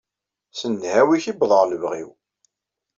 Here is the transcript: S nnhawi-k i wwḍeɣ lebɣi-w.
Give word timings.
S 0.59 0.61
nnhawi-k 0.69 1.25
i 1.31 1.33
wwḍeɣ 1.35 1.63
lebɣi-w. 1.65 2.09